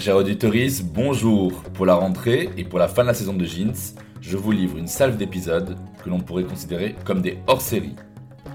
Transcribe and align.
Très 0.00 0.06
chers 0.06 0.16
auditeurs, 0.16 0.54
bonjour 0.94 1.62
Pour 1.74 1.84
la 1.84 1.94
rentrée 1.94 2.48
et 2.56 2.64
pour 2.64 2.78
la 2.78 2.88
fin 2.88 3.02
de 3.02 3.08
la 3.08 3.12
saison 3.12 3.34
de 3.34 3.44
Jeans, 3.44 3.74
je 4.22 4.38
vous 4.38 4.50
livre 4.50 4.78
une 4.78 4.86
salve 4.86 5.18
d'épisodes 5.18 5.76
que 6.02 6.08
l'on 6.08 6.20
pourrait 6.20 6.44
considérer 6.44 6.96
comme 7.04 7.20
des 7.20 7.36
hors-séries. 7.46 7.96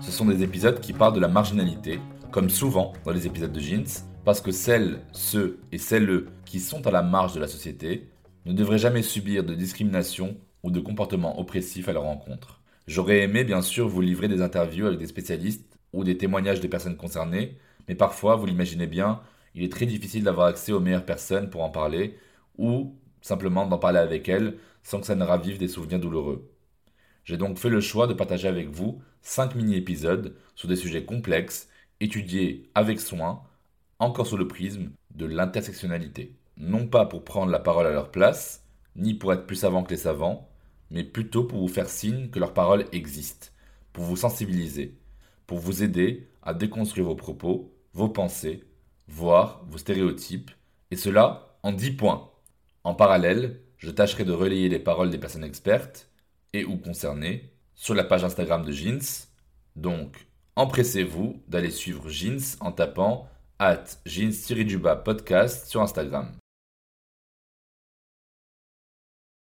Ce 0.02 0.12
sont 0.12 0.26
des 0.26 0.42
épisodes 0.42 0.80
qui 0.80 0.92
parlent 0.92 1.14
de 1.14 1.20
la 1.20 1.28
marginalité, 1.28 2.00
comme 2.32 2.50
souvent 2.50 2.94
dans 3.06 3.12
les 3.12 3.28
épisodes 3.28 3.52
de 3.52 3.60
Jeans, 3.60 3.86
parce 4.24 4.42
que 4.42 4.50
celles, 4.50 5.02
ceux 5.12 5.60
et 5.72 5.78
celles 5.78 6.26
qui 6.46 6.60
sont 6.60 6.88
à 6.88 6.92
la 6.92 7.04
marge 7.04 7.36
de 7.36 7.40
la 7.40 7.48
société 7.48 8.10
ne 8.48 8.54
devraient 8.54 8.80
jamais 8.80 9.04
subir 9.04 9.44
de 9.44 9.54
discrimination 9.54 10.38
ou 10.64 10.72
de 10.72 10.80
comportements 10.80 11.40
oppressifs 11.40 11.88
à 11.88 11.94
leur 11.94 12.04
rencontre. 12.04 12.62
J'aurais 12.88 13.20
aimé 13.20 13.44
bien 13.44 13.62
sûr 13.62 13.88
vous 13.88 14.02
livrer 14.02 14.28
des 14.28 14.42
interviews 14.42 14.88
avec 14.88 14.98
des 14.98 15.06
spécialistes 15.06 15.78
ou 15.94 16.04
des 16.04 16.18
témoignages 16.18 16.60
des 16.60 16.70
personnes 16.70 16.98
concernées, 16.98 17.56
mais 17.88 17.94
parfois, 17.94 18.36
vous 18.36 18.48
l'imaginez 18.48 18.88
bien, 18.88 19.20
il 19.56 19.64
est 19.64 19.72
très 19.72 19.86
difficile 19.86 20.26
d'avoir 20.26 20.48
accès 20.48 20.74
aux 20.74 20.82
meilleures 20.82 21.06
personnes 21.06 21.50
pour 21.50 21.64
en 21.64 21.70
parler, 21.70 22.18
ou 22.58 22.96
simplement 23.22 23.66
d'en 23.66 23.80
parler 23.80 24.00
avec 24.00 24.30
elles 24.30 24.58
sans 24.84 25.00
que 25.00 25.08
ça 25.08 25.16
ne 25.16 25.24
ravive 25.24 25.58
des 25.58 25.70
souvenirs 25.70 26.00
douloureux. 26.00 26.52
J'ai 27.24 27.38
donc 27.38 27.58
fait 27.58 27.70
le 27.70 27.82
choix 27.82 28.06
de 28.06 28.14
partager 28.14 28.48
avec 28.48 28.70
vous 28.70 29.02
5 29.24 29.56
mini-épisodes 29.56 30.36
sur 30.56 30.68
des 30.68 30.76
sujets 30.76 31.06
complexes, 31.06 31.70
étudiés 32.00 32.70
avec 32.76 33.00
soin, 33.00 33.42
encore 33.98 34.28
sous 34.28 34.38
le 34.38 34.48
prisme 34.48 34.92
de 35.16 35.26
l'intersectionnalité. 35.26 36.36
Non 36.58 36.86
pas 36.86 37.06
pour 37.06 37.24
prendre 37.24 37.52
la 37.52 37.60
parole 37.60 37.88
à 37.88 37.92
leur 37.92 38.12
place, 38.12 38.64
ni 38.96 39.14
pour 39.14 39.34
être 39.34 39.48
plus 39.48 39.56
savants 39.56 39.84
que 39.84 39.92
les 39.92 39.98
savants, 39.98 40.50
mais 40.92 41.04
plutôt 41.04 41.46
pour 41.46 41.60
vous 41.60 41.68
faire 41.68 41.90
signe 41.90 42.30
que 42.30 42.40
leur 42.40 42.54
parole 42.54 42.86
existe, 42.92 43.54
pour 43.94 44.04
vous 44.04 44.18
sensibiliser, 44.18 44.98
pour 45.48 45.58
vous 45.60 45.82
aider 45.82 46.28
à 46.44 46.54
déconstruire 46.54 47.08
vos 47.08 47.16
propos, 47.16 47.74
vos 47.94 48.10
pensées, 48.10 48.64
voire 49.08 49.64
vos 49.68 49.78
stéréotypes, 49.78 50.52
et 50.92 50.96
cela 50.96 51.58
en 51.64 51.72
10 51.72 51.92
points. 51.92 52.32
En 52.84 52.94
parallèle, 52.94 53.62
je 53.78 53.92
tâcherai 53.92 54.24
de 54.24 54.32
relayer 54.32 54.70
les 54.70 54.80
paroles 54.80 55.10
des 55.10 55.18
personnes 55.18 55.44
expertes 55.44 56.10
et 56.54 56.66
ou 56.66 56.78
concernées 56.78 57.52
sur 57.76 57.94
la 57.94 58.04
page 58.04 58.24
Instagram 58.24 58.64
de 58.64 58.72
Jeans. 58.72 59.28
Donc, 59.76 60.28
empressez-vous 60.56 61.44
d'aller 61.48 61.72
suivre 61.72 62.10
Jeans 62.10 62.58
en 62.60 62.72
tapant 62.72 63.28
at 63.60 63.86
jeans 64.06 64.34
podcast 65.04 65.68
sur 65.68 65.82
Instagram. 65.82 66.32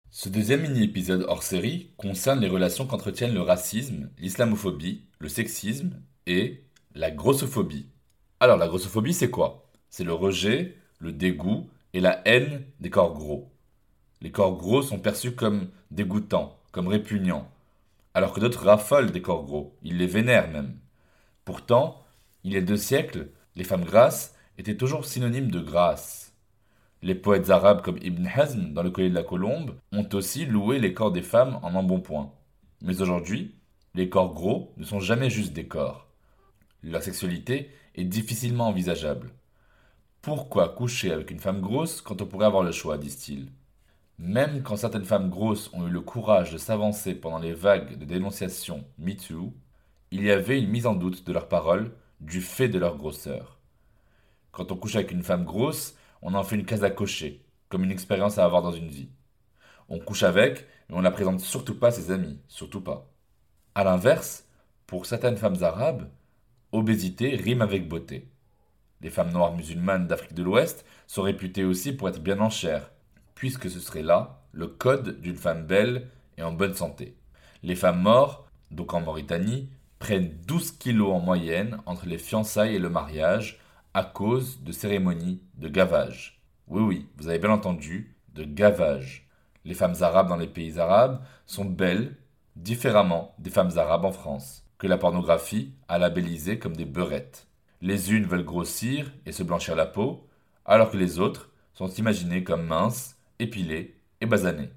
Ce 0.09 0.27
deuxième 0.27 0.63
mini-épisode 0.63 1.25
hors 1.27 1.41
série 1.41 1.93
concerne 1.95 2.41
les 2.41 2.49
relations 2.49 2.85
qu'entretiennent 2.85 3.33
le 3.33 3.41
racisme, 3.41 4.09
l'islamophobie, 4.17 5.05
le 5.19 5.29
sexisme 5.29 6.01
et 6.25 6.65
la 6.95 7.11
grossophobie. 7.11 7.89
Alors 8.41 8.57
la 8.57 8.67
grossophobie 8.67 9.13
c'est 9.13 9.29
quoi? 9.29 9.69
C'est 9.91 10.03
le 10.03 10.13
rejet, 10.13 10.75
le 10.97 11.11
dégoût 11.11 11.69
et 11.93 11.99
la 11.99 12.27
haine 12.27 12.63
des 12.79 12.89
corps 12.89 13.13
gros. 13.13 13.51
Les 14.19 14.31
corps 14.31 14.57
gros 14.57 14.81
sont 14.81 14.97
perçus 14.97 15.35
comme 15.35 15.67
dégoûtants, 15.91 16.57
comme 16.71 16.87
répugnants, 16.87 17.47
alors 18.15 18.33
que 18.33 18.39
d'autres 18.39 18.65
raffolent 18.65 19.11
des 19.11 19.21
corps 19.21 19.43
gros, 19.43 19.77
ils 19.83 19.99
les 19.99 20.07
vénèrent 20.07 20.49
même. 20.49 20.75
Pourtant, 21.45 22.03
il 22.43 22.53
y 22.53 22.57
a 22.57 22.61
deux 22.61 22.77
siècles, 22.77 23.27
les 23.55 23.63
femmes 23.63 23.85
grasses 23.85 24.33
étaient 24.57 24.75
toujours 24.75 25.05
synonymes 25.05 25.51
de 25.51 25.59
grâce. 25.59 26.33
Les 27.03 27.13
poètes 27.13 27.51
arabes 27.51 27.83
comme 27.83 27.99
Ibn 28.01 28.25
Hazm 28.25 28.73
dans 28.73 28.81
le 28.81 28.89
collier 28.89 29.11
de 29.11 29.15
la 29.15 29.21
Colombe 29.21 29.75
ont 29.91 30.09
aussi 30.13 30.47
loué 30.47 30.79
les 30.79 30.95
corps 30.95 31.11
des 31.11 31.21
femmes 31.21 31.59
en 31.61 31.75
embonpoint. 31.75 32.33
Mais 32.81 33.03
aujourd'hui, 33.03 33.53
les 33.93 34.09
corps 34.09 34.33
gros 34.33 34.73
ne 34.77 34.83
sont 34.83 34.99
jamais 34.99 35.29
juste 35.29 35.53
des 35.53 35.67
corps. 35.67 36.07
Leur 36.81 37.03
sexualité 37.03 37.69
est 37.95 38.03
difficilement 38.03 38.67
envisageable. 38.67 39.31
Pourquoi 40.21 40.69
coucher 40.69 41.11
avec 41.11 41.31
une 41.31 41.39
femme 41.39 41.61
grosse 41.61 42.01
quand 42.01 42.21
on 42.21 42.25
pourrait 42.25 42.45
avoir 42.45 42.63
le 42.63 42.71
choix, 42.71 42.97
disent-ils 42.97 43.51
Même 44.19 44.61
quand 44.63 44.75
certaines 44.75 45.05
femmes 45.05 45.29
grosses 45.29 45.73
ont 45.73 45.87
eu 45.87 45.89
le 45.89 46.01
courage 46.01 46.51
de 46.51 46.57
s'avancer 46.57 47.15
pendant 47.15 47.39
les 47.39 47.53
vagues 47.53 47.97
de 47.97 48.05
dénonciation 48.05 48.85
MeToo, 48.99 49.53
il 50.11 50.23
y 50.23 50.31
avait 50.31 50.59
une 50.59 50.69
mise 50.69 50.85
en 50.85 50.95
doute 50.95 51.25
de 51.25 51.33
leurs 51.33 51.47
paroles 51.47 51.95
du 52.19 52.41
fait 52.41 52.69
de 52.69 52.77
leur 52.77 52.97
grosseur. 52.97 53.57
Quand 54.51 54.71
on 54.71 54.75
couche 54.75 54.95
avec 54.95 55.11
une 55.11 55.23
femme 55.23 55.45
grosse, 55.45 55.95
on 56.21 56.33
en 56.33 56.43
fait 56.43 56.55
une 56.55 56.65
case 56.65 56.83
à 56.83 56.91
cocher, 56.91 57.45
comme 57.69 57.83
une 57.83 57.91
expérience 57.91 58.37
à 58.37 58.45
avoir 58.45 58.61
dans 58.61 58.73
une 58.73 58.89
vie. 58.89 59.09
On 59.89 59.99
couche 59.99 60.23
avec, 60.23 60.67
mais 60.89 60.95
on 60.95 61.01
la 61.01 61.11
présente 61.11 61.39
surtout 61.39 61.79
pas 61.79 61.87
à 61.87 61.91
ses 61.91 62.11
amis, 62.11 62.39
surtout 62.47 62.81
pas. 62.81 63.09
A 63.73 63.83
l'inverse, 63.83 64.45
pour 64.85 65.05
certaines 65.05 65.37
femmes 65.37 65.63
arabes, 65.63 66.09
obésité 66.71 67.35
rime 67.35 67.61
avec 67.61 67.87
beauté. 67.87 68.27
Les 69.01 69.09
femmes 69.09 69.31
noires 69.31 69.55
musulmanes 69.55 70.07
d'Afrique 70.07 70.33
de 70.33 70.43
l'Ouest 70.43 70.85
sont 71.07 71.23
réputées 71.23 71.63
aussi 71.63 71.93
pour 71.93 72.09
être 72.09 72.21
bien 72.21 72.39
en 72.39 72.49
chair, 72.49 72.91
puisque 73.35 73.69
ce 73.69 73.79
serait 73.79 74.03
là 74.03 74.41
le 74.51 74.67
code 74.67 75.21
d'une 75.21 75.35
femme 75.35 75.65
belle 75.65 76.07
et 76.37 76.43
en 76.43 76.51
bonne 76.51 76.75
santé. 76.75 77.15
Les 77.63 77.75
femmes 77.75 78.01
mortes, 78.01 78.45
donc 78.69 78.93
en 78.93 79.01
Mauritanie, 79.01 79.69
prennent 79.99 80.31
12 80.47 80.71
kilos 80.71 81.13
en 81.13 81.19
moyenne 81.19 81.77
entre 81.85 82.07
les 82.07 82.17
fiançailles 82.17 82.75
et 82.75 82.79
le 82.79 82.89
mariage 82.89 83.59
à 83.93 84.03
cause 84.03 84.63
de 84.63 84.71
cérémonies 84.71 85.41
de 85.55 85.67
gavage. 85.67 86.41
Oui, 86.67 86.81
oui, 86.81 87.07
vous 87.17 87.27
avez 87.27 87.39
bien 87.39 87.51
entendu, 87.51 88.15
de 88.33 88.43
gavage. 88.43 89.27
Les 89.65 89.73
femmes 89.73 89.95
arabes 90.01 90.29
dans 90.29 90.37
les 90.37 90.47
pays 90.47 90.79
arabes 90.79 91.21
sont 91.45 91.65
belles, 91.65 92.15
différemment 92.55 93.35
des 93.39 93.49
femmes 93.49 93.77
arabes 93.77 94.05
en 94.05 94.11
France, 94.11 94.65
que 94.81 94.87
la 94.87 94.97
pornographie 94.97 95.75
a 95.87 95.99
labellisées 95.99 96.57
comme 96.57 96.75
des 96.75 96.85
beurettes. 96.85 97.45
Les 97.81 98.13
unes 98.13 98.25
veulent 98.25 98.43
grossir 98.43 99.13
et 99.27 99.31
se 99.31 99.43
blanchir 99.43 99.75
la 99.75 99.85
peau, 99.85 100.27
alors 100.65 100.89
que 100.89 100.97
les 100.97 101.19
autres 101.19 101.51
sont 101.71 101.87
imaginées 101.87 102.43
comme 102.43 102.65
minces, 102.65 103.15
épilées 103.37 103.95
et 104.21 104.25
basanées. 104.25 104.71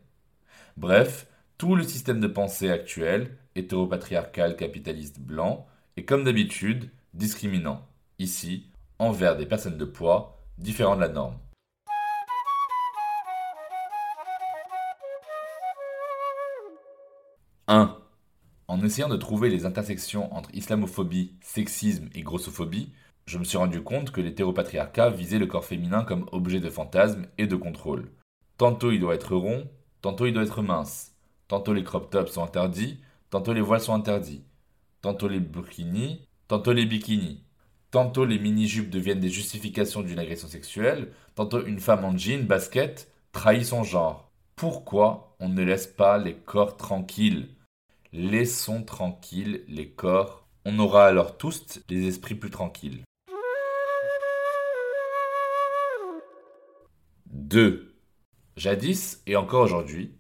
Bref, 0.77 1.27
tout 1.57 1.75
le 1.75 1.85
système 1.85 2.21
de 2.21 2.27
pensée 2.27 2.71
actuel, 2.71 3.39
hétéropatriarcal 3.55 4.57
capitaliste 4.57 5.21
blanc, 5.21 5.67
est 5.97 6.05
comme 6.05 6.25
d'habitude 6.25 6.91
discriminant, 7.15 7.89
ici, 8.19 8.67
envers 8.99 9.39
des 9.39 9.47
personnes 9.47 9.79
de 9.79 9.87
poids 9.87 10.39
différents 10.59 10.97
de 10.97 11.01
la 11.01 11.09
norme. 11.09 11.39
«1. 17.69 18.04
En 18.75 18.83
essayant 18.83 19.09
de 19.09 19.17
trouver 19.17 19.51
les 19.51 19.67
intersections 19.67 20.35
entre 20.35 20.53
islamophobie, 20.53 21.37
sexisme 21.41 22.09
et 22.13 22.23
grossophobie, 22.23 22.91
je 23.25 23.39
me 23.39 23.45
suis 23.45 23.57
rendu 23.57 23.85
compte 23.85 24.11
que 24.11 24.21
l'hétéropatriarcat 24.21 25.11
visait 25.11 25.39
le 25.39 25.47
corps 25.47 25.65
féminin 25.65 26.03
comme 26.03 26.27
objet 26.33 26.59
de 26.59 26.69
fantasme 26.69 27.27
et 27.39 27.47
de 27.47 27.55
contrôle. 27.55 28.11
Tantôt 28.59 28.91
il 28.91 28.99
doit 28.99 29.15
être 29.15 29.37
rond, 29.37 29.71
tantôt 30.03 30.27
il 30.27 30.33
doit 30.33 30.43
être 30.43 30.61
mince. 30.61 31.15
Tantôt 31.47 31.73
les 31.73 31.85
crop 31.85 32.11
tops 32.11 32.33
sont 32.33 32.43
interdits, 32.43 32.99
tantôt 33.31 33.53
les 33.53 33.61
voiles 33.61 33.81
sont 33.81 33.95
interdits. 33.95 34.43
tantôt 35.03 35.29
les 35.29 35.39
burkinis, 35.39 36.27
tantôt 36.49 36.73
les 36.73 36.85
bikinis. 36.85 37.45
Tantôt 37.93 38.25
les 38.25 38.41
mini-jupes 38.41 38.91
deviennent 38.91 39.21
des 39.21 39.31
justifications 39.31 40.03
d'une 40.03 40.19
agression 40.19 40.49
sexuelle, 40.49 41.13
tantôt 41.37 41.65
une 41.65 41.79
femme 41.79 42.05
en 42.05 42.19
jean, 42.19 42.45
basket, 42.45 43.09
trahit 43.31 43.65
son 43.65 43.85
genre. 43.85 44.33
Pourquoi 44.57 45.37
on 45.39 45.49
ne 45.49 45.63
laisse 45.63 45.87
pas 45.87 46.19
les 46.19 46.35
corps 46.35 46.77
tranquilles? 46.77 47.54
Laissons 48.17 48.85
tranquilles 48.85 49.65
les 49.67 49.91
corps. 49.91 50.47
On 50.65 50.79
aura 50.79 51.09
alors 51.09 51.37
tous 51.37 51.81
les 51.89 52.07
esprits 52.07 52.37
plus 52.37 52.49
tranquilles. 52.49 53.03
2. 57.27 57.93
Jadis 58.57 59.21
et 59.27 59.35
encore 59.35 59.63
aujourd'hui, 59.63 60.15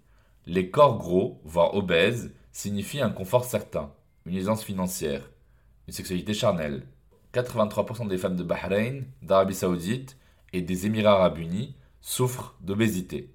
les 0.46 0.72
corps 0.72 0.98
gros, 0.98 1.40
voire 1.44 1.76
obèses, 1.76 2.34
signifient 2.50 3.00
un 3.00 3.10
confort 3.10 3.44
certain, 3.44 3.92
une 4.26 4.34
aisance 4.34 4.64
financière, 4.64 5.30
une 5.86 5.94
sexualité 5.94 6.34
charnelle, 6.34 6.88
83% 7.32 8.08
des 8.08 8.18
femmes 8.18 8.34
de 8.34 8.42
Bahreïn, 8.42 9.04
d'Arabie 9.22 9.54
Saoudite 9.54 10.18
et 10.52 10.62
des 10.62 10.86
Émirats 10.86 11.18
Arabes 11.18 11.38
Unis 11.38 11.76
souffrent 12.00 12.56
d'obésité. 12.60 13.32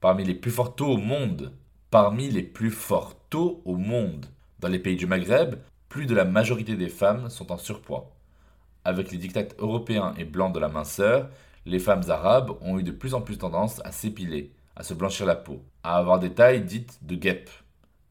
Parmi 0.00 0.24
les 0.24 0.34
plus 0.34 0.54
taux 0.76 0.92
au 0.92 0.96
monde, 0.96 1.52
parmi 1.90 2.30
les 2.30 2.42
plus 2.42 2.70
forts 2.70 3.21
au 3.38 3.76
monde, 3.76 4.26
dans 4.60 4.68
les 4.68 4.78
pays 4.78 4.96
du 4.96 5.06
Maghreb, 5.06 5.56
plus 5.88 6.06
de 6.06 6.14
la 6.14 6.24
majorité 6.24 6.76
des 6.76 6.88
femmes 6.88 7.28
sont 7.28 7.52
en 7.52 7.58
surpoids. 7.58 8.10
Avec 8.84 9.10
les 9.10 9.18
dictats 9.18 9.54
européens 9.58 10.14
et 10.18 10.24
blancs 10.24 10.54
de 10.54 10.58
la 10.58 10.68
minceur, 10.68 11.28
les 11.66 11.78
femmes 11.78 12.02
arabes 12.08 12.52
ont 12.60 12.78
eu 12.78 12.82
de 12.82 12.90
plus 12.90 13.14
en 13.14 13.20
plus 13.20 13.38
tendance 13.38 13.80
à 13.84 13.92
s'épiler, 13.92 14.52
à 14.76 14.82
se 14.82 14.94
blanchir 14.94 15.26
la 15.26 15.36
peau, 15.36 15.62
à 15.82 15.96
avoir 15.96 16.18
des 16.18 16.32
tailles 16.32 16.64
dites 16.64 16.98
de 17.02 17.14
guêpe. 17.14 17.50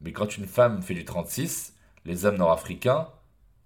Mais 0.01 0.12
quand 0.12 0.38
une 0.38 0.45
femme 0.45 0.81
fait 0.81 0.94
du 0.94 1.06
36, 1.06 1.75
les 2.06 2.25
hommes 2.25 2.38
nord-africains 2.38 3.07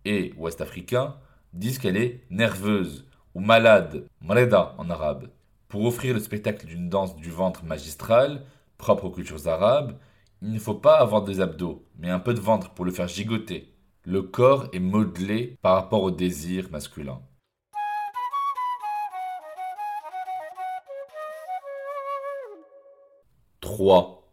et 0.04 0.34
ouest-africains 0.38 1.16
disent 1.54 1.80
qu'elle 1.80 1.98
est 1.98 2.22
nerveuse 2.30 3.06
ou 3.34 3.40
malade, 3.40 4.08
mreda 4.22 4.75
en 4.78 4.90
arabe. 4.90 5.30
Pour 5.68 5.86
offrir 5.86 6.13
le 6.13 6.19
spectacle 6.19 6.66
d'une 6.66 6.90
danse 6.90 7.16
du 7.16 7.30
ventre 7.30 7.63
magistrale, 7.63 8.44
propre 8.78 9.06
aux 9.06 9.12
cultures 9.12 9.48
arabes, 9.48 9.98
il 10.45 10.51
ne 10.51 10.59
faut 10.59 10.75
pas 10.75 11.00
avoir 11.00 11.24
des 11.24 11.42
abdos, 11.42 11.83
mais 11.97 12.12
un 12.12 12.19
peu 12.19 12.36
de 12.36 12.39
ventre 12.39 12.69
pour 12.69 12.86
le 12.86 12.92
faire 12.92 13.07
gigoter. 13.07 13.74
Le 14.03 14.21
corps 14.21 14.68
est 14.74 14.80
modelé 14.80 15.57
par 15.63 15.74
rapport 15.74 16.03
au 16.03 16.12
désir 16.12 16.69
masculin. 16.69 17.19
«3. 23.62 24.31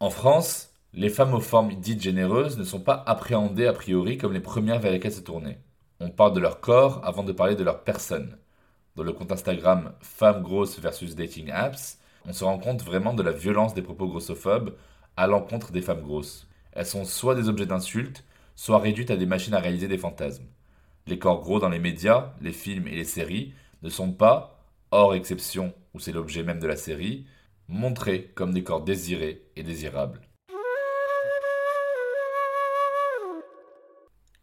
En 0.00 0.10
France, 0.10 0.74
les 0.92 1.08
femmes 1.08 1.34
aux 1.34 1.40
formes 1.40 1.76
dites 1.76 2.02
généreuses 2.02 2.58
ne 2.58 2.64
sont 2.64 2.80
pas 2.80 3.04
appréhendées 3.06 3.68
a 3.68 3.72
priori 3.72 4.18
comme 4.18 4.32
les 4.32 4.40
premières 4.40 4.80
vers 4.80 4.90
lesquelles 4.90 5.12
se 5.12 5.20
tourner. 5.20 5.58
On 6.00 6.10
parle 6.10 6.32
de 6.32 6.40
leur 6.40 6.58
corps 6.58 7.00
avant 7.04 7.22
de 7.22 7.30
parler 7.30 7.54
de 7.54 7.62
leur 7.62 7.84
personne. 7.84 8.38
Dans 8.96 9.04
le 9.04 9.12
compte 9.12 9.30
Instagram 9.30 9.92
Femmes 10.00 10.42
grosses 10.42 10.80
versus 10.80 11.14
Dating 11.14 11.52
Apps, 11.52 12.00
on 12.26 12.32
se 12.32 12.42
rend 12.42 12.58
compte 12.58 12.82
vraiment 12.82 13.14
de 13.14 13.22
la 13.22 13.30
violence 13.30 13.72
des 13.74 13.82
propos 13.82 14.08
grossophobes 14.08 14.74
à 15.16 15.26
l'encontre 15.26 15.72
des 15.72 15.82
femmes 15.82 16.02
grosses. 16.02 16.48
Elles 16.72 16.86
sont 16.86 17.04
soit 17.04 17.34
des 17.34 17.48
objets 17.48 17.66
d'insultes, 17.66 18.24
soit 18.56 18.78
réduites 18.78 19.10
à 19.10 19.16
des 19.16 19.26
machines 19.26 19.54
à 19.54 19.60
réaliser 19.60 19.88
des 19.88 19.98
fantasmes. 19.98 20.46
Les 21.06 21.18
corps 21.18 21.40
gros 21.40 21.58
dans 21.58 21.68
les 21.68 21.78
médias, 21.78 22.34
les 22.40 22.52
films 22.52 22.86
et 22.86 22.94
les 22.94 23.04
séries 23.04 23.52
ne 23.82 23.88
sont 23.88 24.12
pas, 24.12 24.64
hors 24.90 25.14
exception 25.14 25.74
où 25.94 25.98
c'est 25.98 26.12
l'objet 26.12 26.42
même 26.42 26.60
de 26.60 26.66
la 26.66 26.76
série, 26.76 27.26
montrés 27.68 28.30
comme 28.34 28.52
des 28.52 28.62
corps 28.62 28.84
désirés 28.84 29.42
et 29.56 29.62
désirables. 29.62 30.20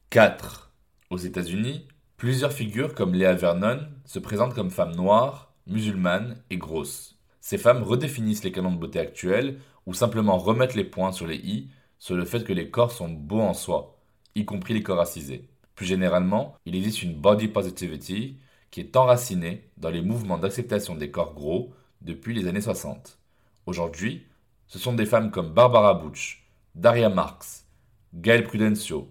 4. 0.10 0.72
Aux 1.12 1.18
États-Unis, 1.18 1.88
plusieurs 2.18 2.52
figures 2.52 2.96
comme 2.96 3.14
Léa 3.14 3.34
Vernon 3.34 3.88
se 4.06 4.20
présentent 4.20 4.56
comme 4.56 4.72
femmes 4.72 4.96
noires, 4.96 5.54
musulmanes 5.68 6.42
et 6.50 6.58
grosses. 6.58 7.20
Ces 7.42 7.58
femmes 7.58 7.84
redéfinissent 7.84 8.44
les 8.44 8.52
canons 8.52 8.72
de 8.72 8.80
beauté 8.80 9.00
actuels 9.00 9.60
ou 9.90 9.94
simplement 9.96 10.38
remettent 10.38 10.76
les 10.76 10.84
points 10.84 11.12
sur 11.12 11.26
les 11.26 11.38
i 11.38 11.72
sur 11.98 12.16
le 12.16 12.24
fait 12.24 12.44
que 12.44 12.54
les 12.54 12.70
corps 12.70 12.92
sont 12.92 13.10
beaux 13.10 13.42
en 13.42 13.56
soi, 13.56 13.98
y 14.36 14.46
compris 14.46 14.76
les 14.76 14.84
corps 14.84 15.00
racisés. 15.00 15.50
Plus 15.74 15.88
généralement, 15.88 16.56
il 16.68 16.76
existe 16.76 17.02
une 17.02 17.16
body 17.16 17.48
positivity 17.48 18.38
qui 18.70 18.82
est 18.82 18.96
enracinée 18.96 19.68
dans 19.78 19.90
les 19.90 20.04
mouvements 20.04 20.38
d'acceptation 20.38 20.94
des 20.94 21.10
corps 21.10 21.34
gros 21.34 21.74
depuis 22.02 22.36
les 22.36 22.48
années 22.48 22.62
60. 22.62 23.18
Aujourd'hui, 23.66 24.28
ce 24.68 24.78
sont 24.78 24.94
des 24.94 25.08
femmes 25.08 25.32
comme 25.32 25.56
Barbara 25.56 25.96
Butch, 25.96 26.48
Daria 26.76 27.10
Marx, 27.10 27.66
Gail 28.14 28.44
Prudencio, 28.44 29.10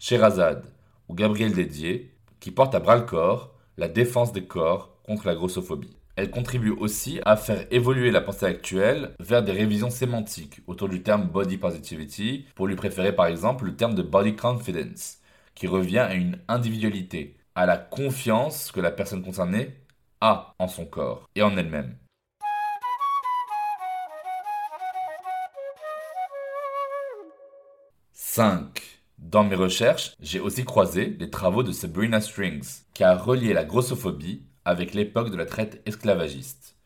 Sherazade, 0.00 0.66
ou 1.08 1.14
Gabriel 1.14 1.52
Dédier, 1.52 2.10
qui 2.40 2.50
porte 2.50 2.74
à 2.74 2.80
bras 2.80 2.96
le 2.96 3.02
corps 3.02 3.54
la 3.76 3.86
défense 3.86 4.32
des 4.32 4.44
corps 4.44 5.00
contre 5.04 5.28
la 5.28 5.36
grossophobie. 5.36 5.96
Elle 6.16 6.30
contribue 6.30 6.70
aussi 6.70 7.20
à 7.26 7.36
faire 7.36 7.66
évoluer 7.70 8.10
la 8.10 8.22
pensée 8.22 8.46
actuelle 8.46 9.12
vers 9.20 9.42
des 9.42 9.52
révisions 9.52 9.90
sémantiques 9.90 10.62
autour 10.66 10.88
du 10.88 11.02
terme 11.02 11.28
body 11.28 11.58
positivity, 11.58 12.46
pour 12.54 12.66
lui 12.66 12.74
préférer 12.74 13.14
par 13.14 13.26
exemple 13.26 13.66
le 13.66 13.76
terme 13.76 13.94
de 13.94 14.00
body 14.00 14.34
confidence, 14.34 15.18
qui 15.54 15.66
revient 15.66 15.98
à 15.98 16.14
une 16.14 16.38
individualité, 16.48 17.36
à 17.54 17.66
la 17.66 17.76
confiance 17.76 18.72
que 18.72 18.80
la 18.80 18.90
personne 18.90 19.22
concernée 19.22 19.76
a 20.22 20.54
en 20.58 20.68
son 20.68 20.86
corps 20.86 21.28
et 21.34 21.42
en 21.42 21.54
elle-même. 21.58 21.98
«5. 28.12 28.82
Dans 29.18 29.44
mes 29.44 29.54
recherches, 29.54 30.14
j'ai 30.20 30.40
aussi 30.40 30.64
croisé 30.64 31.14
les 31.20 31.28
travaux 31.28 31.62
de 31.62 31.72
Sabrina 31.72 32.22
Strings, 32.22 32.84
qui 32.94 33.04
a 33.04 33.14
relié 33.16 33.52
la 33.52 33.64
grossophobie 33.64 34.46
avec 34.66 34.94
l'époque 34.94 35.30
de 35.30 35.36
la 35.36 35.46
traite 35.46 35.80
esclavagiste. 35.86 36.76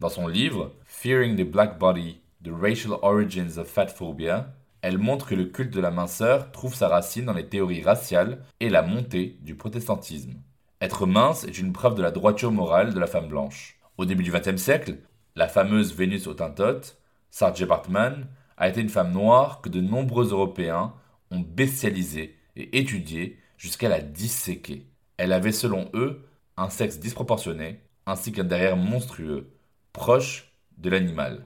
Dans 0.00 0.08
son 0.08 0.26
livre 0.26 0.74
Fearing 0.86 1.36
the 1.36 1.48
Black 1.48 1.78
Body, 1.78 2.18
The 2.42 2.48
Racial 2.50 2.94
Origins 3.02 3.58
of 3.58 3.68
Fat 3.68 3.88
Phobia, 3.88 4.54
elle 4.80 4.96
montre 4.96 5.26
que 5.26 5.34
le 5.34 5.44
culte 5.44 5.74
de 5.74 5.80
la 5.80 5.90
minceur 5.90 6.50
trouve 6.50 6.74
sa 6.74 6.88
racine 6.88 7.26
dans 7.26 7.34
les 7.34 7.46
théories 7.46 7.82
raciales 7.82 8.42
et 8.60 8.70
la 8.70 8.80
montée 8.80 9.36
du 9.42 9.54
protestantisme. 9.54 10.32
Être 10.80 11.06
mince 11.06 11.44
est 11.44 11.58
une 11.58 11.74
preuve 11.74 11.94
de 11.94 12.02
la 12.02 12.10
droiture 12.10 12.52
morale 12.52 12.94
de 12.94 13.00
la 13.00 13.06
femme 13.06 13.28
blanche. 13.28 13.78
Au 13.98 14.06
début 14.06 14.22
du 14.22 14.32
XXe 14.32 14.56
siècle, 14.56 14.96
la 15.34 15.46
fameuse 15.46 15.94
Vénus 15.94 16.26
Hottentote, 16.26 16.98
Sarge 17.30 17.66
Bartman, 17.66 18.28
a 18.56 18.68
été 18.68 18.80
une 18.80 18.88
femme 18.88 19.12
noire 19.12 19.60
que 19.60 19.68
de 19.68 19.82
nombreux 19.82 20.30
Européens 20.30 20.94
ont 21.30 21.40
bestialisé 21.40 22.38
et 22.56 22.78
étudié 22.78 23.38
jusqu'à 23.58 23.90
la 23.90 24.00
disséquer. 24.00 24.86
Elle 25.18 25.32
avait 25.32 25.52
selon 25.52 25.90
eux 25.92 26.25
un 26.56 26.70
sexe 26.70 26.98
disproportionné 26.98 27.80
ainsi 28.06 28.32
qu'un 28.32 28.44
derrière 28.44 28.76
monstrueux, 28.76 29.52
proche 29.92 30.52
de 30.78 30.90
l'animal. 30.90 31.44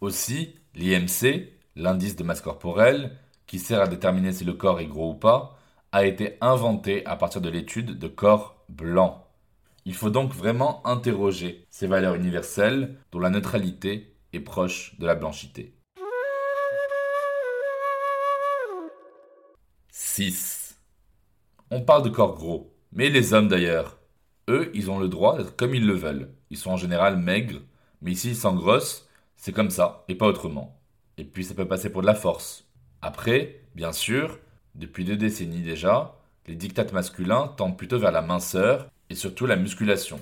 Aussi, 0.00 0.56
l'IMC, 0.74 1.52
l'indice 1.76 2.16
de 2.16 2.24
masse 2.24 2.40
corporelle, 2.40 3.18
qui 3.46 3.58
sert 3.58 3.80
à 3.80 3.88
déterminer 3.88 4.32
si 4.32 4.44
le 4.44 4.54
corps 4.54 4.80
est 4.80 4.86
gros 4.86 5.10
ou 5.10 5.14
pas, 5.14 5.58
a 5.92 6.06
été 6.06 6.38
inventé 6.40 7.04
à 7.06 7.16
partir 7.16 7.40
de 7.40 7.50
l'étude 7.50 7.98
de 7.98 8.08
corps 8.08 8.64
blancs. 8.68 9.18
Il 9.84 9.94
faut 9.94 10.10
donc 10.10 10.32
vraiment 10.32 10.86
interroger 10.86 11.66
ces 11.68 11.86
valeurs 11.86 12.14
universelles 12.14 12.96
dont 13.10 13.18
la 13.18 13.30
neutralité 13.30 14.14
est 14.32 14.40
proche 14.40 14.98
de 14.98 15.06
la 15.06 15.14
blanchité. 15.14 15.74
6. 19.90 20.78
On 21.70 21.82
parle 21.82 22.02
de 22.04 22.08
corps 22.08 22.34
gros, 22.34 22.72
mais 22.92 23.10
les 23.10 23.34
hommes 23.34 23.48
d'ailleurs. 23.48 24.01
Eux, 24.48 24.70
ils 24.74 24.90
ont 24.90 24.98
le 24.98 25.08
droit 25.08 25.36
d'être 25.36 25.56
comme 25.56 25.74
ils 25.74 25.86
le 25.86 25.94
veulent. 25.94 26.30
Ils 26.50 26.56
sont 26.56 26.70
en 26.70 26.76
général 26.76 27.16
maigres, 27.16 27.60
mais 28.00 28.12
ici 28.12 28.30
ils 28.30 28.36
s'engrossent, 28.36 29.08
c'est 29.36 29.52
comme 29.52 29.70
ça, 29.70 30.04
et 30.08 30.14
pas 30.14 30.26
autrement. 30.26 30.78
Et 31.18 31.24
puis 31.24 31.44
ça 31.44 31.54
peut 31.54 31.68
passer 31.68 31.90
pour 31.90 32.02
de 32.02 32.06
la 32.06 32.14
force. 32.14 32.64
Après, 33.00 33.60
bien 33.74 33.92
sûr, 33.92 34.38
depuis 34.74 35.04
deux 35.04 35.16
décennies 35.16 35.62
déjà, 35.62 36.16
les 36.46 36.56
dictates 36.56 36.92
masculins 36.92 37.48
tendent 37.56 37.78
plutôt 37.78 37.98
vers 37.98 38.12
la 38.12 38.22
minceur 38.22 38.88
et 39.10 39.14
surtout 39.14 39.46
la 39.46 39.56
musculation. 39.56 40.20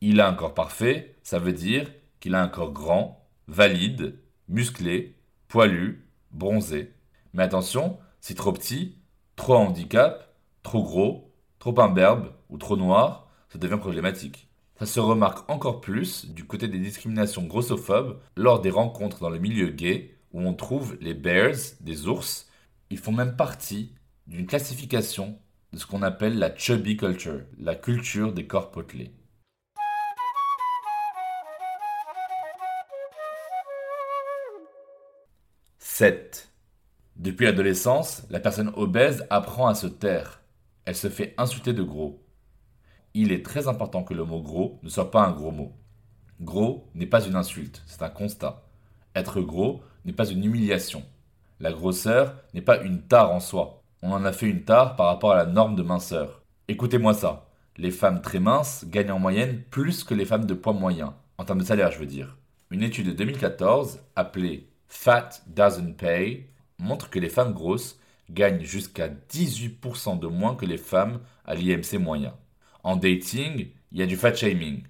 Il 0.00 0.20
a 0.20 0.28
un 0.28 0.34
corps 0.34 0.54
parfait, 0.54 1.16
ça 1.22 1.38
veut 1.38 1.52
dire 1.52 1.90
qu'il 2.20 2.34
a 2.34 2.42
un 2.42 2.48
corps 2.48 2.72
grand, 2.72 3.26
valide, 3.48 4.18
musclé, 4.48 5.14
poilu, 5.48 6.06
bronzé. 6.30 6.92
Mais 7.34 7.42
attention, 7.42 7.98
si 8.20 8.34
trop 8.34 8.52
petit, 8.52 8.96
Trop 9.36 9.56
handicap, 9.56 10.28
trop 10.62 10.82
gros, 10.82 11.32
trop 11.58 11.78
imberbe 11.80 12.32
ou 12.50 12.58
trop 12.58 12.76
noir, 12.76 13.28
ça 13.52 13.58
devient 13.58 13.78
problématique. 13.78 14.48
Ça 14.78 14.86
se 14.86 14.98
remarque 14.98 15.50
encore 15.50 15.82
plus 15.82 16.24
du 16.24 16.46
côté 16.46 16.68
des 16.68 16.78
discriminations 16.78 17.44
grossophobes 17.44 18.18
lors 18.34 18.62
des 18.62 18.70
rencontres 18.70 19.20
dans 19.20 19.28
le 19.28 19.38
milieu 19.38 19.68
gay 19.68 20.16
où 20.32 20.40
on 20.40 20.54
trouve 20.54 20.96
les 21.02 21.12
bears, 21.12 21.76
des 21.80 22.06
ours. 22.08 22.48
Ils 22.88 22.96
font 22.96 23.12
même 23.12 23.36
partie 23.36 23.92
d'une 24.26 24.46
classification 24.46 25.38
de 25.74 25.78
ce 25.78 25.84
qu'on 25.84 26.00
appelle 26.00 26.38
la 26.38 26.56
chubby 26.56 26.96
culture, 26.96 27.42
la 27.58 27.74
culture 27.74 28.32
des 28.32 28.46
corps 28.46 28.70
potelés. 28.70 29.12
«7. 35.78 36.48
Depuis 37.16 37.44
l'adolescence, 37.44 38.22
la 38.30 38.40
personne 38.40 38.72
obèse 38.76 39.26
apprend 39.28 39.66
à 39.66 39.74
se 39.74 39.88
taire. 39.88 40.40
Elle 40.86 40.96
se 40.96 41.10
fait 41.10 41.34
insulter 41.36 41.74
de 41.74 41.82
gros. 41.82 42.24
Il 43.14 43.30
est 43.30 43.44
très 43.44 43.68
important 43.68 44.04
que 44.04 44.14
le 44.14 44.24
mot 44.24 44.40
gros 44.40 44.78
ne 44.82 44.88
soit 44.88 45.10
pas 45.10 45.22
un 45.22 45.32
gros 45.32 45.50
mot. 45.50 45.72
Gros 46.40 46.88
n'est 46.94 47.06
pas 47.06 47.22
une 47.22 47.36
insulte, 47.36 47.82
c'est 47.86 48.02
un 48.02 48.08
constat. 48.08 48.62
Être 49.14 49.42
gros 49.42 49.82
n'est 50.06 50.14
pas 50.14 50.26
une 50.26 50.42
humiliation. 50.42 51.04
La 51.60 51.72
grosseur 51.72 52.34
n'est 52.54 52.62
pas 52.62 52.80
une 52.82 53.02
tare 53.02 53.30
en 53.30 53.40
soi. 53.40 53.82
On 54.00 54.12
en 54.12 54.24
a 54.24 54.32
fait 54.32 54.48
une 54.48 54.64
tare 54.64 54.96
par 54.96 55.06
rapport 55.08 55.32
à 55.32 55.36
la 55.36 55.46
norme 55.46 55.76
de 55.76 55.82
minceur. 55.82 56.42
Écoutez-moi 56.68 57.12
ça. 57.12 57.50
Les 57.76 57.90
femmes 57.90 58.22
très 58.22 58.40
minces 58.40 58.86
gagnent 58.88 59.12
en 59.12 59.18
moyenne 59.18 59.62
plus 59.70 60.04
que 60.04 60.14
les 60.14 60.24
femmes 60.24 60.46
de 60.46 60.54
poids 60.54 60.72
moyen, 60.72 61.14
en 61.36 61.44
termes 61.44 61.60
de 61.60 61.64
salaire 61.64 61.90
je 61.90 61.98
veux 61.98 62.06
dire. 62.06 62.38
Une 62.70 62.82
étude 62.82 63.08
de 63.08 63.12
2014, 63.12 64.00
appelée 64.16 64.70
Fat 64.88 65.42
Doesn't 65.48 65.96
Pay, 65.98 66.46
montre 66.78 67.10
que 67.10 67.18
les 67.18 67.28
femmes 67.28 67.52
grosses 67.52 67.98
gagnent 68.30 68.64
jusqu'à 68.64 69.08
18% 69.08 70.18
de 70.18 70.26
moins 70.26 70.54
que 70.54 70.64
les 70.64 70.78
femmes 70.78 71.20
à 71.44 71.54
l'IMC 71.54 71.98
moyen. 71.98 72.32
En 72.82 72.96
dating, 72.96 73.68
il 73.92 73.98
y 73.98 74.02
a 74.02 74.06
du 74.06 74.16
fat 74.16 74.34
shaming, 74.34 74.82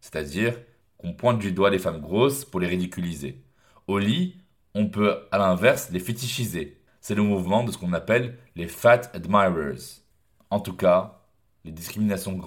c'est-à-dire 0.00 0.58
qu'on 0.96 1.12
pointe 1.12 1.38
du 1.38 1.52
doigt 1.52 1.70
les 1.70 1.78
femmes 1.78 2.00
grosses 2.00 2.44
pour 2.44 2.60
les 2.60 2.66
ridiculiser. 2.66 3.42
Au 3.86 3.98
lit, 3.98 4.38
on 4.74 4.88
peut 4.88 5.26
à 5.30 5.38
l'inverse 5.38 5.90
les 5.90 6.00
fétichiser. 6.00 6.80
C'est 7.00 7.14
le 7.14 7.22
mouvement 7.22 7.62
de 7.62 7.70
ce 7.70 7.76
qu'on 7.76 7.92
appelle 7.92 8.38
les 8.56 8.66
fat 8.66 9.02
admirers. 9.12 10.02
En 10.48 10.60
tout 10.60 10.74
cas, 10.74 11.20
les 11.64 11.72
discriminations, 11.72 12.40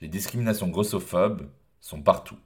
les 0.00 0.08
discriminations 0.08 0.68
grossophobes 0.68 1.50
sont 1.80 2.00
partout. 2.00 2.38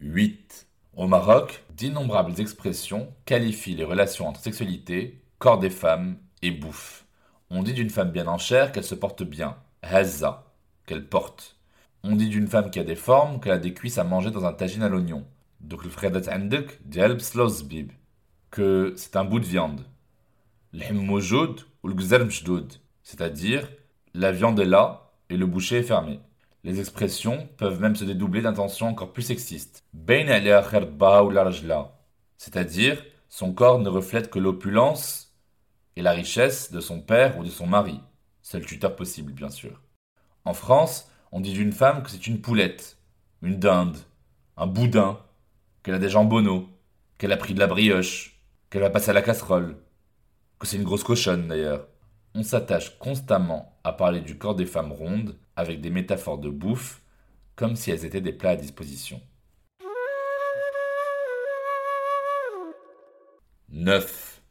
8. 0.00 0.66
Au 0.94 1.06
Maroc, 1.06 1.64
d'innombrables 1.70 2.38
expressions 2.38 3.12
qualifient 3.24 3.74
les 3.74 3.84
relations 3.84 4.28
entre 4.28 4.40
sexualité, 4.40 5.22
corps 5.38 5.58
des 5.58 5.70
femmes 5.70 6.18
et 6.42 6.50
bouffe. 6.50 7.03
On 7.53 7.63
dit 7.63 7.73
d'une 7.73 7.89
femme 7.89 8.11
bien 8.11 8.27
en 8.27 8.37
chair 8.37 8.71
qu'elle 8.71 8.83
se 8.83 8.95
porte 8.95 9.23
bien, 9.23 9.57
hazza, 9.81 10.45
qu'elle 10.85 11.07
porte. 11.07 11.57
On 12.03 12.15
dit 12.15 12.29
d'une 12.29 12.47
femme 12.47 12.69
qui 12.71 12.79
a 12.79 12.83
des 12.83 12.95
formes 12.95 13.39
qu'elle 13.39 13.53
a 13.53 13.57
des 13.57 13.73
cuisses 13.73 13.97
à 13.97 14.03
manger 14.03 14.31
dans 14.31 14.45
un 14.45 14.53
tagine 14.53 14.83
à 14.83 14.89
l'oignon. 14.89 15.25
Donc 15.61 15.83
le 15.83 15.89
fredat 15.89 16.29
عندك 16.29 16.79
ديال 16.85 17.17
bib, 17.67 17.91
que 18.51 18.93
c'est 18.95 19.15
un 19.15 19.25
bout 19.25 19.39
de 19.39 19.45
viande. 19.45 19.81
L'hemmojoud 20.73 21.65
ou 21.83 21.87
le 21.87 21.95
c'est-à-dire 23.03 23.67
la 24.13 24.31
viande 24.31 24.59
est 24.59 24.65
là 24.65 25.11
et 25.29 25.37
le 25.37 25.45
boucher 25.45 25.77
est 25.77 25.83
fermé. 25.83 26.19
Les 26.63 26.79
expressions 26.79 27.47
peuvent 27.57 27.79
même 27.79 27.95
se 27.95 28.03
dédoubler 28.03 28.41
d'intentions 28.41 28.87
encore 28.87 29.13
plus 29.13 29.23
sexistes. 29.23 29.83
C'est-à-dire, 32.37 33.03
son 33.29 33.53
corps 33.53 33.79
ne 33.79 33.89
reflète 33.89 34.29
que 34.29 34.39
l'opulence 34.39 35.22
et 35.96 36.02
la 36.02 36.12
richesse 36.12 36.72
de 36.72 36.80
son 36.80 37.00
père 37.00 37.38
ou 37.38 37.44
de 37.44 37.50
son 37.50 37.66
mari. 37.66 38.00
Seul 38.42 38.64
tuteur 38.64 38.96
possible, 38.96 39.32
bien 39.32 39.50
sûr. 39.50 39.80
En 40.44 40.54
France, 40.54 41.10
on 41.32 41.40
dit 41.40 41.52
d'une 41.52 41.72
femme 41.72 42.02
que 42.02 42.10
c'est 42.10 42.26
une 42.26 42.40
poulette, 42.40 42.98
une 43.42 43.58
dinde, 43.58 43.96
un 44.56 44.66
boudin, 44.66 45.18
qu'elle 45.82 45.94
a 45.94 45.98
des 45.98 46.08
jambonneaux, 46.08 46.68
qu'elle 47.18 47.32
a 47.32 47.36
pris 47.36 47.54
de 47.54 47.60
la 47.60 47.66
brioche, 47.66 48.40
qu'elle 48.70 48.82
va 48.82 48.90
passer 48.90 49.10
à 49.10 49.14
la 49.14 49.22
casserole, 49.22 49.76
que 50.58 50.66
c'est 50.66 50.76
une 50.76 50.84
grosse 50.84 51.04
cochonne 51.04 51.48
d'ailleurs. 51.48 51.88
On 52.34 52.42
s'attache 52.42 52.98
constamment 52.98 53.78
à 53.84 53.92
parler 53.92 54.20
du 54.20 54.36
corps 54.36 54.54
des 54.54 54.66
femmes 54.66 54.92
rondes 54.92 55.36
avec 55.56 55.80
des 55.80 55.90
métaphores 55.90 56.38
de 56.38 56.50
bouffe, 56.50 57.00
comme 57.54 57.76
si 57.76 57.90
elles 57.90 58.04
étaient 58.04 58.20
des 58.20 58.32
plats 58.32 58.50
à 58.50 58.56
disposition. 58.56 59.20
9. 63.70 64.42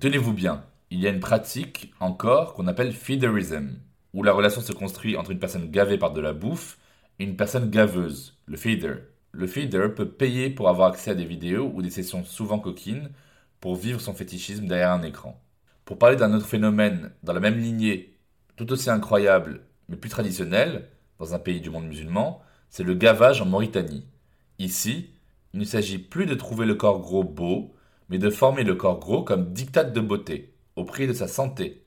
Tenez-vous 0.00 0.32
bien, 0.32 0.64
il 0.92 1.00
y 1.00 1.06
a 1.06 1.10
une 1.10 1.20
pratique 1.20 1.90
encore 2.00 2.52
qu'on 2.52 2.66
appelle 2.66 2.92
feederism, 2.92 3.78
où 4.12 4.22
la 4.22 4.34
relation 4.34 4.60
se 4.60 4.74
construit 4.74 5.16
entre 5.16 5.30
une 5.30 5.38
personne 5.38 5.70
gavée 5.70 5.96
par 5.96 6.12
de 6.12 6.20
la 6.20 6.34
bouffe 6.34 6.78
et 7.18 7.24
une 7.24 7.34
personne 7.34 7.70
gaveuse, 7.70 8.36
le 8.44 8.58
feeder. 8.58 8.98
Le 9.32 9.46
feeder 9.46 9.94
peut 9.94 10.10
payer 10.10 10.50
pour 10.50 10.68
avoir 10.68 10.90
accès 10.90 11.12
à 11.12 11.14
des 11.14 11.24
vidéos 11.24 11.72
ou 11.74 11.80
des 11.80 11.88
sessions 11.88 12.24
souvent 12.24 12.58
coquines 12.58 13.08
pour 13.58 13.74
vivre 13.74 14.02
son 14.02 14.12
fétichisme 14.12 14.66
derrière 14.66 14.90
un 14.90 15.02
écran. 15.02 15.40
Pour 15.86 15.96
parler 15.96 16.16
d'un 16.16 16.34
autre 16.34 16.44
phénomène 16.44 17.12
dans 17.22 17.32
la 17.32 17.40
même 17.40 17.58
lignée, 17.58 18.18
tout 18.56 18.70
aussi 18.70 18.90
incroyable 18.90 19.62
mais 19.88 19.96
plus 19.96 20.10
traditionnel, 20.10 20.90
dans 21.18 21.34
un 21.34 21.38
pays 21.38 21.62
du 21.62 21.70
monde 21.70 21.86
musulman, 21.86 22.42
c'est 22.68 22.84
le 22.84 22.94
gavage 22.94 23.40
en 23.40 23.46
Mauritanie. 23.46 24.04
Ici, 24.58 25.14
il 25.54 25.60
ne 25.60 25.64
s'agit 25.64 25.98
plus 25.98 26.26
de 26.26 26.34
trouver 26.34 26.66
le 26.66 26.74
corps 26.74 27.00
gros 27.00 27.24
beau, 27.24 27.74
mais 28.10 28.18
de 28.18 28.28
former 28.28 28.62
le 28.62 28.74
corps 28.74 28.98
gros 28.98 29.22
comme 29.22 29.54
dictat 29.54 29.84
de 29.84 30.00
beauté, 30.00 30.51
au 30.76 30.84
prix 30.84 31.06
de 31.06 31.12
sa 31.12 31.28
santé. 31.28 31.84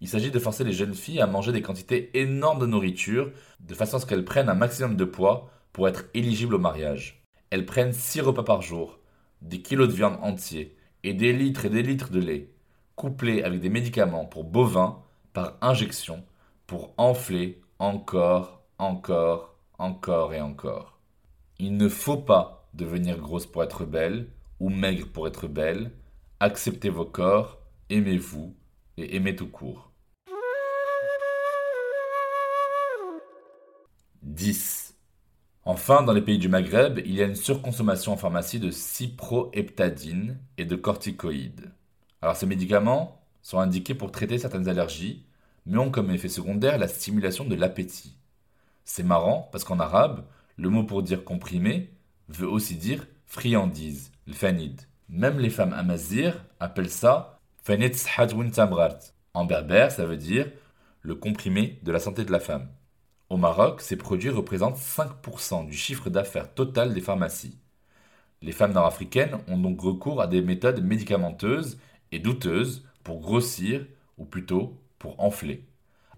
Il 0.00 0.08
s'agit 0.08 0.30
de 0.30 0.38
forcer 0.38 0.64
les 0.64 0.72
jeunes 0.72 0.94
filles 0.94 1.20
à 1.20 1.26
manger 1.26 1.52
des 1.52 1.62
quantités 1.62 2.10
énormes 2.18 2.60
de 2.60 2.66
nourriture, 2.66 3.32
de 3.60 3.74
façon 3.74 3.96
à 3.96 4.00
ce 4.00 4.06
qu'elles 4.06 4.24
prennent 4.24 4.48
un 4.48 4.54
maximum 4.54 4.96
de 4.96 5.04
poids 5.04 5.50
pour 5.72 5.88
être 5.88 6.04
éligibles 6.14 6.54
au 6.54 6.58
mariage. 6.58 7.22
Elles 7.50 7.66
prennent 7.66 7.92
6 7.92 8.22
repas 8.22 8.44
par 8.44 8.62
jour, 8.62 8.98
des 9.42 9.60
kilos 9.60 9.88
de 9.88 9.94
viande 9.94 10.18
entiers, 10.22 10.76
et 11.02 11.14
des 11.14 11.32
litres 11.32 11.64
et 11.64 11.70
des 11.70 11.82
litres 11.82 12.10
de 12.10 12.20
lait, 12.20 12.50
couplés 12.94 13.42
avec 13.42 13.60
des 13.60 13.68
médicaments 13.68 14.24
pour 14.24 14.44
bovins 14.44 15.02
par 15.32 15.56
injection, 15.60 16.24
pour 16.66 16.94
enfler 16.96 17.60
encore, 17.78 18.62
encore, 18.78 19.56
encore 19.78 20.34
et 20.34 20.40
encore. 20.40 20.98
Il 21.58 21.76
ne 21.76 21.88
faut 21.88 22.16
pas 22.16 22.68
devenir 22.74 23.18
grosse 23.18 23.46
pour 23.46 23.62
être 23.62 23.84
belle 23.84 24.28
ou 24.60 24.68
maigre 24.68 25.08
pour 25.12 25.26
être 25.26 25.46
belle. 25.46 25.92
Acceptez 26.38 26.90
vos 26.90 27.04
corps, 27.04 27.59
aimez-vous 27.90 28.54
et 28.96 29.16
aimez 29.16 29.36
tout 29.36 29.48
court. 29.48 29.92
10. 34.22 34.94
Enfin, 35.64 36.02
dans 36.02 36.12
les 36.12 36.22
pays 36.22 36.38
du 36.38 36.48
Maghreb, 36.48 37.00
il 37.04 37.14
y 37.14 37.22
a 37.22 37.26
une 37.26 37.34
surconsommation 37.34 38.12
en 38.12 38.16
pharmacie 38.16 38.60
de 38.60 38.70
cyproheptadine 38.70 40.38
et 40.56 40.64
de 40.64 40.76
corticoïdes. 40.76 41.72
Alors 42.22 42.36
ces 42.36 42.46
médicaments 42.46 43.20
sont 43.42 43.58
indiqués 43.58 43.94
pour 43.94 44.12
traiter 44.12 44.38
certaines 44.38 44.68
allergies, 44.68 45.26
mais 45.66 45.78
ont 45.78 45.90
comme 45.90 46.10
effet 46.10 46.28
secondaire 46.28 46.78
la 46.78 46.88
stimulation 46.88 47.44
de 47.44 47.54
l'appétit. 47.54 48.16
C'est 48.84 49.02
marrant 49.02 49.48
parce 49.52 49.64
qu'en 49.64 49.80
arabe, 49.80 50.24
le 50.56 50.68
mot 50.68 50.84
pour 50.84 51.02
dire 51.02 51.24
comprimé 51.24 51.92
veut 52.28 52.48
aussi 52.48 52.76
dire 52.76 53.06
friandise, 53.26 54.12
le. 54.26 54.88
Même 55.08 55.38
les 55.38 55.50
femmes 55.50 55.72
amazir 55.72 56.44
appellent 56.60 56.90
ça 56.90 57.39
En 59.34 59.44
berbère, 59.44 59.92
ça 59.92 60.06
veut 60.06 60.16
dire 60.16 60.50
le 61.02 61.14
comprimé 61.14 61.78
de 61.82 61.92
la 61.92 61.98
santé 61.98 62.24
de 62.24 62.32
la 62.32 62.40
femme. 62.40 62.68
Au 63.30 63.36
Maroc, 63.36 63.80
ces 63.80 63.96
produits 63.96 64.28
représentent 64.30 64.76
5% 64.76 65.66
du 65.66 65.76
chiffre 65.76 66.10
d'affaires 66.10 66.52
total 66.52 66.94
des 66.94 67.00
pharmacies. 67.00 67.56
Les 68.42 68.52
femmes 68.52 68.72
nord-africaines 68.72 69.38
ont 69.48 69.58
donc 69.58 69.80
recours 69.80 70.20
à 70.20 70.26
des 70.26 70.42
méthodes 70.42 70.82
médicamenteuses 70.82 71.78
et 72.12 72.18
douteuses 72.18 72.84
pour 73.04 73.20
grossir, 73.20 73.86
ou 74.18 74.24
plutôt 74.24 74.78
pour 74.98 75.20
enfler. 75.20 75.64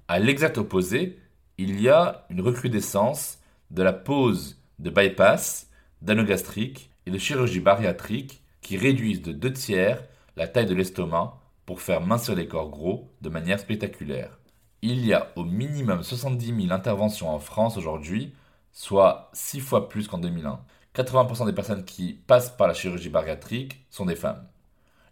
À 0.08 0.18
l'exact 0.18 0.58
opposé, 0.58 1.18
il 1.58 1.80
y 1.80 1.88
a 1.88 2.26
une 2.30 2.40
recrudescence 2.40 3.38
de 3.70 3.82
la 3.82 3.92
pose 3.92 4.61
de 4.78 4.90
bypass, 4.90 5.68
d'anogastrique 6.00 6.90
et 7.06 7.11
de 7.11 7.18
chirurgie 7.18 7.61
bariatrique 7.61 8.42
qui 8.61 8.76
réduisent 8.76 9.22
de 9.22 9.32
deux 9.32 9.52
tiers 9.52 10.02
la 10.36 10.48
taille 10.48 10.66
de 10.66 10.74
l'estomac 10.74 11.34
pour 11.66 11.80
faire 11.80 12.00
mincir 12.00 12.34
les 12.34 12.48
corps 12.48 12.70
gros 12.70 13.12
de 13.20 13.28
manière 13.28 13.60
spectaculaire. 13.60 14.38
Il 14.82 15.06
y 15.06 15.12
a 15.12 15.32
au 15.36 15.44
minimum 15.44 16.02
70 16.02 16.62
000 16.66 16.72
interventions 16.72 17.30
en 17.30 17.38
France 17.38 17.76
aujourd'hui, 17.76 18.34
soit 18.72 19.30
6 19.32 19.60
fois 19.60 19.88
plus 19.88 20.08
qu'en 20.08 20.18
2001. 20.18 20.60
80% 20.94 21.46
des 21.46 21.52
personnes 21.52 21.84
qui 21.84 22.14
passent 22.26 22.50
par 22.50 22.66
la 22.66 22.74
chirurgie 22.74 23.08
bariatrique 23.08 23.86
sont 23.90 24.06
des 24.06 24.16
femmes. 24.16 24.46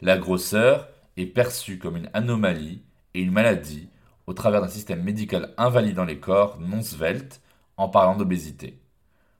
La 0.00 0.18
grosseur 0.18 0.88
est 1.16 1.26
perçue 1.26 1.78
comme 1.78 1.96
une 1.96 2.10
anomalie 2.12 2.82
et 3.14 3.20
une 3.20 3.32
maladie 3.32 3.88
au 4.26 4.32
travers 4.32 4.60
d'un 4.60 4.68
système 4.68 5.02
médical 5.02 5.54
invalidant 5.56 6.04
les 6.04 6.20
corps 6.20 6.58
non 6.60 6.82
sveltes 6.82 7.40
en 7.76 7.88
parlant 7.88 8.16
d'obésité. 8.16 8.80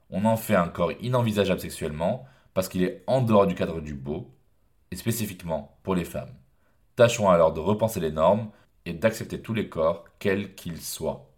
On 0.09 0.25
en 0.25 0.37
fait 0.37 0.55
un 0.55 0.67
corps 0.67 0.91
inenvisageable 1.01 1.61
sexuellement 1.61 2.25
parce 2.53 2.67
qu'il 2.67 2.83
est 2.83 3.03
en 3.07 3.21
dehors 3.21 3.47
du 3.47 3.55
cadre 3.55 3.81
du 3.81 3.93
beau, 3.93 4.29
et 4.91 4.95
spécifiquement 4.95 5.77
pour 5.83 5.95
les 5.95 6.05
femmes. 6.05 6.33
Tâchons 6.95 7.29
alors 7.29 7.53
de 7.53 7.59
repenser 7.59 7.99
les 7.99 8.11
normes 8.11 8.51
et 8.85 8.93
d'accepter 8.93 9.41
tous 9.41 9.53
les 9.53 9.69
corps, 9.69 10.05
quels 10.19 10.53
qu'ils 10.55 10.81
soient. 10.81 11.29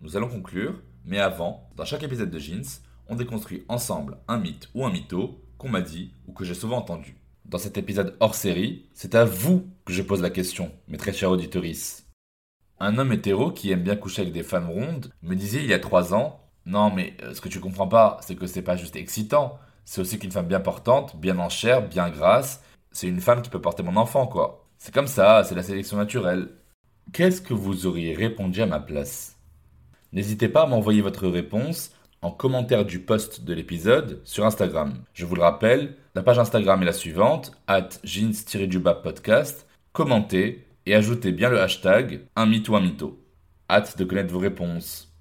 Nous 0.00 0.16
allons 0.16 0.28
conclure, 0.28 0.80
mais 1.04 1.18
avant, 1.18 1.68
dans 1.74 1.84
chaque 1.84 2.02
épisode 2.02 2.30
de 2.30 2.38
Jeans, 2.38 2.80
on 3.08 3.16
déconstruit 3.16 3.64
ensemble 3.68 4.18
un 4.28 4.38
mythe 4.38 4.68
ou 4.74 4.84
un 4.84 4.92
mytho 4.92 5.40
qu'on 5.58 5.68
m'a 5.68 5.80
dit 5.80 6.12
ou 6.26 6.32
que 6.32 6.44
j'ai 6.44 6.54
souvent 6.54 6.76
entendu. 6.76 7.16
Dans 7.44 7.58
cet 7.58 7.76
épisode 7.76 8.16
hors 8.20 8.34
série, 8.34 8.86
c'est 8.94 9.14
à 9.14 9.24
vous 9.24 9.66
que 9.84 9.92
je 9.92 10.02
pose 10.02 10.22
la 10.22 10.30
question, 10.30 10.70
mes 10.86 10.96
très 10.96 11.12
chers 11.12 11.30
auditeurs. 11.30 11.64
Un 12.78 12.98
homme 12.98 13.12
hétéro 13.12 13.52
qui 13.52 13.70
aime 13.70 13.82
bien 13.82 13.96
coucher 13.96 14.22
avec 14.22 14.32
des 14.32 14.42
femmes 14.42 14.70
rondes 14.70 15.12
me 15.22 15.34
disait 15.34 15.62
il 15.62 15.70
y 15.70 15.74
a 15.74 15.78
trois 15.78 16.14
ans 16.14 16.41
Non, 16.66 16.90
mais 16.90 17.16
euh, 17.22 17.34
ce 17.34 17.40
que 17.40 17.48
tu 17.48 17.60
comprends 17.60 17.88
pas, 17.88 18.18
c'est 18.22 18.36
que 18.36 18.46
c'est 18.46 18.62
pas 18.62 18.76
juste 18.76 18.96
excitant, 18.96 19.58
c'est 19.84 20.00
aussi 20.00 20.18
qu'une 20.18 20.30
femme 20.30 20.46
bien 20.46 20.60
portante, 20.60 21.16
bien 21.16 21.38
en 21.38 21.48
chair, 21.48 21.86
bien 21.86 22.08
grasse, 22.10 22.62
c'est 22.92 23.08
une 23.08 23.20
femme 23.20 23.42
qui 23.42 23.50
peut 23.50 23.60
porter 23.60 23.82
mon 23.82 23.96
enfant, 23.96 24.26
quoi. 24.26 24.66
C'est 24.78 24.94
comme 24.94 25.06
ça, 25.06 25.44
c'est 25.44 25.54
la 25.54 25.62
sélection 25.62 25.96
naturelle. 25.96 26.50
Qu'est-ce 27.12 27.42
que 27.42 27.54
vous 27.54 27.86
auriez 27.86 28.14
répondu 28.14 28.62
à 28.62 28.66
ma 28.66 28.80
place? 28.80 29.36
N'hésitez 30.12 30.48
pas 30.48 30.62
à 30.62 30.66
m'envoyer 30.66 31.00
votre 31.00 31.26
réponse 31.26 31.92
en 32.20 32.30
commentaire 32.30 32.84
du 32.84 33.00
post 33.00 33.44
de 33.44 33.52
l'épisode 33.52 34.20
sur 34.24 34.46
Instagram. 34.46 35.02
Je 35.12 35.26
vous 35.26 35.34
le 35.34 35.42
rappelle, 35.42 35.96
la 36.14 36.22
page 36.22 36.38
Instagram 36.38 36.82
est 36.82 36.86
la 36.86 36.92
suivante, 36.92 37.52
at 37.66 37.88
jeans 38.04 38.32
podcast. 39.02 39.66
Commentez 39.92 40.66
et 40.86 40.94
ajoutez 40.94 41.32
bien 41.32 41.48
le 41.48 41.60
hashtag 41.60 42.26
un 42.36 42.46
mytho 42.46 42.76
un 42.76 42.80
mytho. 42.80 43.18
Hâte 43.68 43.98
de 43.98 44.04
connaître 44.04 44.32
vos 44.32 44.38
réponses. 44.38 45.11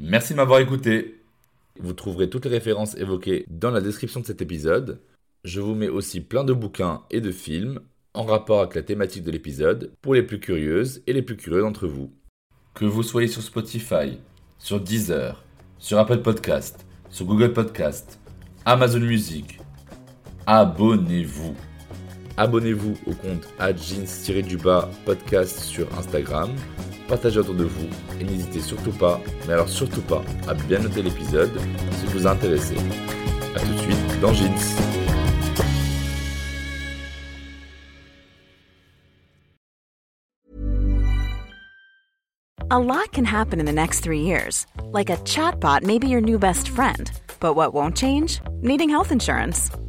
Merci 0.00 0.32
de 0.32 0.36
m'avoir 0.36 0.60
écouté. 0.60 1.20
Vous 1.80 1.92
trouverez 1.92 2.30
toutes 2.30 2.44
les 2.44 2.52
références 2.52 2.96
évoquées 2.96 3.44
dans 3.48 3.72
la 3.72 3.80
description 3.80 4.20
de 4.20 4.26
cet 4.26 4.40
épisode. 4.40 5.00
Je 5.42 5.60
vous 5.60 5.74
mets 5.74 5.88
aussi 5.88 6.20
plein 6.20 6.44
de 6.44 6.52
bouquins 6.52 7.02
et 7.10 7.20
de 7.20 7.32
films 7.32 7.80
en 8.14 8.24
rapport 8.24 8.60
avec 8.60 8.76
la 8.76 8.82
thématique 8.84 9.24
de 9.24 9.32
l'épisode 9.32 9.92
pour 10.00 10.14
les 10.14 10.22
plus 10.22 10.38
curieuses 10.38 11.02
et 11.08 11.12
les 11.12 11.22
plus 11.22 11.36
curieux 11.36 11.62
d'entre 11.62 11.88
vous. 11.88 12.12
Que 12.74 12.84
vous 12.84 13.02
soyez 13.02 13.26
sur 13.26 13.42
Spotify, 13.42 14.18
sur 14.58 14.80
Deezer, 14.80 15.42
sur 15.78 15.98
Apple 15.98 16.22
Podcast, 16.22 16.86
sur 17.10 17.26
Google 17.26 17.52
Podcast, 17.52 18.20
Amazon 18.64 19.00
Music, 19.00 19.58
abonnez-vous. 20.46 21.56
Abonnez-vous 22.38 22.94
au 23.06 23.14
compte 23.14 23.48
jeans-du-bas 23.58 24.88
podcast 25.04 25.58
sur 25.58 25.88
Instagram, 25.98 26.54
partagez 27.08 27.40
autour 27.40 27.56
de 27.56 27.64
vous 27.64 27.88
et 28.20 28.24
n'hésitez 28.24 28.60
surtout 28.60 28.92
pas, 28.92 29.20
mais 29.48 29.54
alors 29.54 29.68
surtout 29.68 30.02
pas, 30.02 30.22
à 30.46 30.54
bien 30.54 30.78
noter 30.78 31.02
l'épisode 31.02 31.60
si 31.90 32.06
vous 32.06 32.28
est 32.28 32.30
intéressé. 32.30 32.76
A 33.56 33.58
tout 33.58 33.72
de 33.72 33.78
suite 33.78 34.20
dans 34.20 34.32
Jeans. 34.32 34.54
A 42.70 42.78
lot 42.78 43.10
can 43.12 43.24
happen 43.24 43.58
in 43.58 43.64
the 43.64 43.72
next 43.72 44.04
three 44.04 44.20
years. 44.20 44.64
Like 44.92 45.10
a 45.10 45.16
chatbot 45.24 45.82
may 45.82 45.98
be 45.98 46.06
your 46.06 46.20
new 46.20 46.38
best 46.38 46.68
friend. 46.68 47.10
But 47.40 47.54
what 47.54 47.74
won't 47.74 47.96
change? 47.96 48.40
Needing 48.62 48.90
health 48.90 49.10
insurance. 49.10 49.72